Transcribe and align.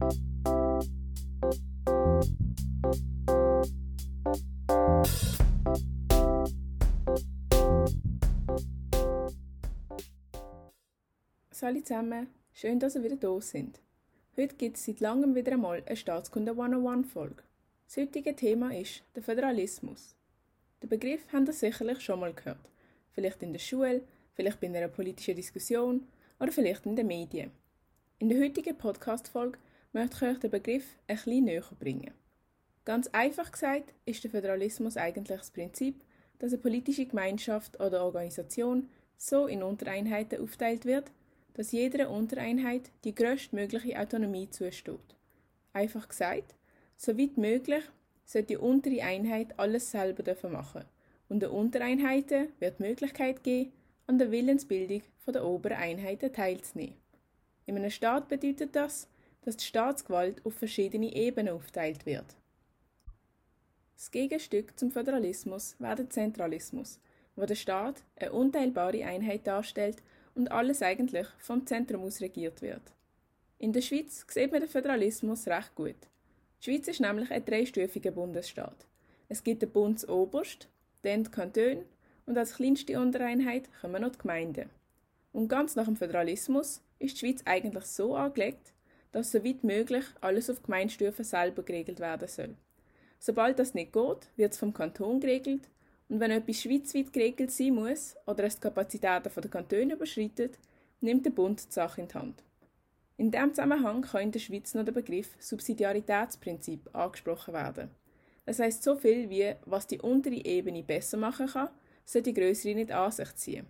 Hallo 0.00 0.10
zusammen, 11.82 12.28
schön, 12.52 12.78
dass 12.78 12.94
ihr 12.94 13.02
wieder 13.02 13.16
da 13.16 13.40
sind. 13.40 13.80
Heute 14.36 14.54
gibt 14.54 14.76
es 14.76 14.84
seit 14.84 15.00
langem 15.00 15.34
wieder 15.34 15.52
einmal 15.52 15.82
eine 15.84 15.96
Staatskunde 15.96 16.52
101-Folge. 16.52 17.42
Das 17.86 17.96
heutige 17.96 18.36
Thema 18.36 18.72
ist 18.72 19.02
der 19.16 19.24
Föderalismus. 19.24 20.14
Den 20.80 20.90
Begriff 20.90 21.26
habt 21.32 21.48
ihr 21.48 21.52
sicherlich 21.52 22.00
schon 22.00 22.20
mal 22.20 22.32
gehört. 22.32 22.70
Vielleicht 23.10 23.42
in 23.42 23.52
der 23.52 23.58
Schule, 23.58 24.02
vielleicht 24.34 24.60
bei 24.60 24.68
einer 24.68 24.86
politischen 24.86 25.34
Diskussion 25.34 26.06
oder 26.38 26.52
vielleicht 26.52 26.86
in 26.86 26.94
den 26.94 27.08
Medien. 27.08 27.50
In 28.20 28.28
der 28.28 28.40
heutigen 28.40 28.78
Podcast-Folge 28.78 29.58
möchte 29.92 30.16
ich 30.16 30.22
euch 30.30 30.38
den 30.38 30.50
Begriff 30.50 30.84
ein 31.06 31.16
bisschen 31.16 31.44
näher 31.44 31.64
bringen. 31.78 32.12
Ganz 32.84 33.08
einfach 33.08 33.52
gesagt 33.52 33.92
ist 34.06 34.24
der 34.24 34.30
Föderalismus 34.30 34.96
eigentlich 34.96 35.38
das 35.38 35.50
Prinzip, 35.50 36.04
dass 36.38 36.52
eine 36.52 36.62
politische 36.62 37.06
Gemeinschaft 37.06 37.80
oder 37.80 38.04
Organisation 38.04 38.88
so 39.16 39.46
in 39.46 39.62
Untereinheiten 39.62 40.40
aufteilt 40.42 40.84
wird, 40.84 41.10
dass 41.54 41.72
jeder 41.72 42.08
Untereinheit 42.10 42.90
die 43.04 43.14
größtmögliche 43.14 43.98
Autonomie 43.98 44.48
zusteht. 44.48 45.16
Einfach 45.72 46.08
gesagt, 46.08 46.54
so 46.96 47.18
weit 47.18 47.36
möglich 47.36 47.84
sollte 48.24 48.48
die 48.48 48.56
untere 48.56 49.02
Einheit 49.02 49.58
alles 49.58 49.90
selber 49.90 50.48
machen 50.48 50.84
und 51.28 51.40
den 51.40 51.50
Untereinheiten 51.50 52.48
wird 52.58 52.78
die 52.78 52.84
Möglichkeit 52.84 53.42
geben, 53.42 53.72
an 54.06 54.18
der 54.18 54.30
Willensbildung 54.30 55.02
der 55.26 55.44
oberen 55.44 55.76
Einheiten 55.76 56.32
teilzunehmen. 56.32 56.96
In 57.66 57.76
einem 57.76 57.90
Staat 57.90 58.28
bedeutet 58.28 58.74
das, 58.74 59.08
dass 59.48 59.56
die 59.56 59.64
Staatsgewalt 59.64 60.44
auf 60.44 60.52
verschiedene 60.52 61.10
Ebenen 61.16 61.54
aufteilt 61.54 62.04
wird. 62.04 62.36
Das 63.96 64.10
Gegenstück 64.10 64.78
zum 64.78 64.90
Föderalismus 64.90 65.74
wäre 65.78 65.96
der 65.96 66.10
Zentralismus, 66.10 67.00
wo 67.34 67.46
der 67.46 67.54
Staat 67.54 68.02
eine 68.16 68.32
unteilbare 68.32 69.06
Einheit 69.06 69.46
darstellt 69.46 70.02
und 70.34 70.52
alles 70.52 70.82
eigentlich 70.82 71.26
vom 71.38 71.66
Zentrum 71.66 72.02
aus 72.02 72.20
regiert 72.20 72.60
wird. 72.60 72.82
In 73.56 73.72
der 73.72 73.80
Schweiz 73.80 74.26
sieht 74.28 74.52
man 74.52 74.60
den 74.60 74.68
Föderalismus 74.68 75.46
recht 75.46 75.74
gut. 75.74 75.96
Die 76.60 76.64
Schweiz 76.64 76.86
ist 76.86 77.00
nämlich 77.00 77.30
ein 77.30 77.42
dreistufiger 77.42 78.10
Bundesstaat. 78.10 78.86
Es 79.30 79.42
gibt 79.42 79.62
den 79.62 79.70
Bundsoberst, 79.70 80.68
dann 81.00 81.24
die 81.24 81.30
Kantone 81.30 81.86
und 82.26 82.36
als 82.36 82.56
kleinste 82.56 83.00
Untereinheit 83.00 83.70
kommen 83.80 84.02
noch 84.02 84.12
die 84.12 84.18
Gemeinden. 84.18 84.68
Und 85.32 85.48
ganz 85.48 85.74
nach 85.74 85.86
dem 85.86 85.96
Föderalismus 85.96 86.82
ist 86.98 87.14
die 87.14 87.20
Schweiz 87.20 87.40
eigentlich 87.46 87.86
so 87.86 88.14
angelegt, 88.14 88.74
dass 89.12 89.32
so 89.32 89.44
weit 89.44 89.64
möglich 89.64 90.04
alles 90.20 90.50
auf 90.50 90.62
Gemeinstufe 90.62 91.24
selber 91.24 91.62
geregelt 91.62 92.00
werden 92.00 92.28
soll. 92.28 92.56
Sobald 93.18 93.58
das 93.58 93.74
nicht 93.74 93.92
geht, 93.92 94.28
wird 94.36 94.52
es 94.52 94.58
vom 94.58 94.72
Kanton 94.72 95.20
geregelt 95.20 95.68
und 96.08 96.20
wenn 96.20 96.30
etwas 96.30 96.62
schweizweit 96.62 97.12
geregelt 97.12 97.50
sein 97.50 97.74
muss 97.74 98.16
oder 98.26 98.44
es 98.44 98.56
die 98.56 98.60
Kapazitäten 98.60 99.30
der 99.40 99.50
Kantone 99.50 99.94
überschreitet, 99.94 100.58
nimmt 101.00 101.26
der 101.26 101.30
Bund 101.30 101.66
die 101.68 101.72
Sache 101.72 102.00
in 102.00 102.08
die 102.08 102.14
Hand. 102.14 102.42
In 103.16 103.30
diesem 103.30 103.52
Zusammenhang 103.52 104.02
kann 104.02 104.22
in 104.22 104.32
der 104.32 104.38
Schweiz 104.38 104.74
noch 104.74 104.84
der 104.84 104.92
Begriff 104.92 105.34
Subsidiaritätsprinzip 105.40 106.88
angesprochen 106.94 107.52
werden. 107.52 107.90
Das 108.46 108.60
heißt 108.60 108.82
so 108.82 108.96
viel 108.96 109.28
wie, 109.28 109.54
was 109.66 109.86
die 109.86 110.00
untere 110.00 110.36
Ebene 110.36 110.82
besser 110.82 111.18
machen 111.18 111.48
kann, 111.48 111.68
soll 112.04 112.22
die 112.22 112.32
größere 112.32 112.74
nicht 112.74 112.92
an 112.92 113.10
sich 113.10 113.34
ziehen. 113.34 113.66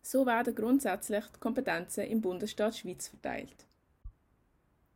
So 0.00 0.24
werden 0.24 0.54
grundsätzlich 0.54 1.24
die 1.34 1.40
Kompetenzen 1.40 2.04
im 2.04 2.20
Bundesstaat 2.20 2.76
Schweiz 2.76 3.08
verteilt. 3.08 3.66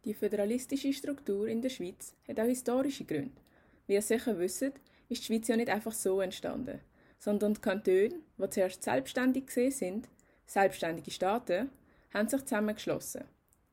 Die 0.09 0.15
föderalistische 0.15 0.91
Struktur 0.95 1.49
in 1.49 1.61
der 1.61 1.69
Schweiz 1.69 2.15
hat 2.27 2.41
auch 2.41 2.47
historische 2.47 3.05
Gründe. 3.05 3.43
Wie 3.87 3.93
ihr 3.93 4.01
sicher 4.01 4.39
wisst, 4.39 4.63
ist 4.63 4.73
die 5.11 5.17
Schweiz 5.17 5.49
ja 5.49 5.57
nicht 5.59 5.69
einfach 5.69 5.93
so 5.93 6.23
entstanden, 6.23 6.81
sondern 7.19 7.53
die 7.53 7.61
Kantone, 7.61 8.15
die 8.39 8.49
zuerst 8.49 8.83
selbstständig 8.83 9.49
gesehen 9.49 9.71
sind, 9.71 10.09
selbstständige 10.47 11.11
Staaten, 11.11 11.71
haben 12.15 12.27
sich 12.27 12.41
zusammengeschlossen. 12.41 13.25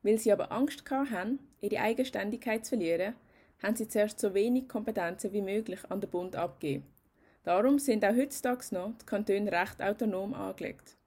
Weil 0.03 0.17
sie 0.17 0.33
aber 0.33 0.51
Angst 0.51 0.83
hatten, 0.91 1.39
ihre 1.61 1.79
Eigenständigkeit 1.79 2.65
zu 2.65 2.71
verlieren, 2.71 3.15
haben 3.63 3.77
sie 3.77 3.87
zuerst 3.87 4.19
so 4.19 4.33
wenig 4.33 4.67
Kompetenzen 4.67 5.31
wie 5.31 5.41
möglich 5.41 5.79
an 5.87 6.01
den 6.01 6.09
Bund 6.09 6.35
abgegeben. 6.35 6.83
Darum 7.45 7.79
sind 7.79 8.03
auch 8.03 8.13
heutzutage 8.13 8.75
noch 8.75 8.91
die 9.01 9.05
Kantone 9.05 9.53
recht 9.53 9.81
autonom 9.81 10.33
angelegt. 10.33 10.97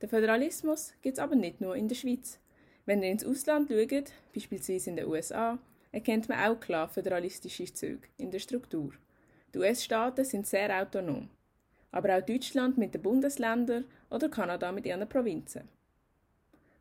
Der 0.00 0.08
Föderalismus 0.08 0.94
gibt 1.02 1.18
es 1.18 1.22
aber 1.22 1.34
nicht 1.34 1.60
nur 1.60 1.76
in 1.76 1.88
der 1.88 1.94
Schweiz. 1.94 2.38
Wenn 2.84 3.02
ihr 3.02 3.10
ins 3.10 3.24
Ausland 3.24 3.70
schaut, 3.70 4.12
beispielsweise 4.34 4.90
in 4.90 4.96
den 4.96 5.06
USA, 5.06 5.58
erkennt 5.92 6.28
man 6.28 6.38
auch 6.38 6.58
klar 6.58 6.88
föderalistische 6.88 7.72
Züge 7.72 8.08
in 8.16 8.30
der 8.30 8.40
Struktur. 8.40 8.92
Die 9.54 9.58
US-Staaten 9.58 10.24
sind 10.24 10.46
sehr 10.46 10.82
autonom, 10.82 11.28
aber 11.90 12.16
auch 12.16 12.22
Deutschland 12.22 12.78
mit 12.78 12.94
den 12.94 13.02
Bundesländern 13.02 13.84
oder 14.10 14.28
Kanada 14.28 14.72
mit 14.72 14.86
ihren 14.86 15.08
Provinzen. 15.08 15.68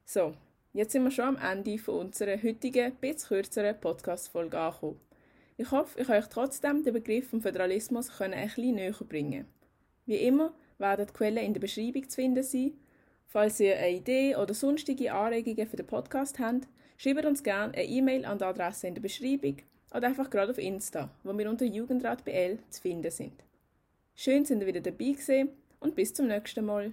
So, 0.05 0.33
jetzt 0.73 0.93
sind 0.93 1.03
wir 1.03 1.11
schon 1.11 1.37
am 1.37 1.37
Ende 1.37 1.77
von 1.77 2.07
unserer 2.07 2.41
heutigen, 2.41 2.95
bisschen 2.95 3.27
kürzeren 3.27 3.79
Podcast-Folge 3.79 4.57
angekommen. 4.57 4.99
Ich 5.57 5.69
hoffe, 5.69 6.01
ich 6.01 6.09
euch 6.09 6.27
trotzdem 6.27 6.83
den 6.83 6.93
Begriff 6.93 7.29
vom 7.29 7.41
Föderalismus 7.41 8.17
können 8.17 8.33
ein 8.33 8.47
bisschen 8.47 8.75
näher 8.75 8.95
bringen. 9.07 9.45
Wie 10.05 10.15
immer 10.15 10.53
werden 10.79 11.05
die 11.05 11.13
Quellen 11.13 11.45
in 11.45 11.53
der 11.53 11.61
Beschreibung 11.61 12.09
zu 12.09 12.15
finden 12.15 12.43
sein. 12.43 12.73
Falls 13.31 13.61
ihr 13.61 13.77
eine 13.77 13.95
Idee 13.95 14.35
oder 14.35 14.53
sonstige 14.53 15.13
Anregungen 15.13 15.65
für 15.65 15.77
den 15.77 15.87
Podcast 15.87 16.37
habt, 16.37 16.67
schreibt 16.97 17.23
uns 17.23 17.41
gerne 17.43 17.73
eine 17.73 17.85
E-Mail 17.85 18.25
an 18.25 18.37
die 18.37 18.43
Adresse 18.43 18.87
in 18.87 18.93
der 18.93 19.01
Beschreibung 19.01 19.55
oder 19.95 20.07
einfach 20.07 20.29
gerade 20.29 20.51
auf 20.51 20.57
Insta, 20.57 21.09
wo 21.23 21.37
wir 21.37 21.49
unter 21.49 21.63
Jugendrat 21.63 22.25
BL 22.25 22.59
zu 22.69 22.81
finden 22.81 23.09
sind. 23.09 23.41
Schön, 24.15 24.43
sind 24.43 24.59
ihr 24.59 24.67
wieder 24.67 24.81
dabei 24.81 25.13
gewesen 25.13 25.47
und 25.79 25.95
bis 25.95 26.13
zum 26.13 26.27
nächsten 26.27 26.65
Mal. 26.65 26.91